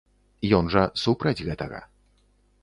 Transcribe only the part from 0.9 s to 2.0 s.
супраць гэтага.